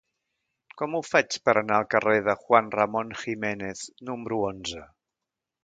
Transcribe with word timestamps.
Com 0.81 0.95
ho 0.95 1.01
faig 1.07 1.37
per 1.49 1.55
anar 1.61 1.75
al 1.81 1.85
carrer 1.91 2.15
de 2.29 2.35
Juan 2.47 2.73
Ramón 2.77 3.13
Jiménez 3.21 3.87
número 4.11 4.43
onze? 4.51 4.85